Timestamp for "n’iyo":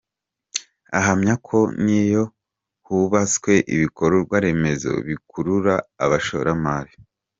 1.83-2.23